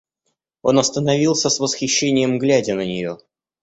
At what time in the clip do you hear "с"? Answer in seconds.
1.51-1.59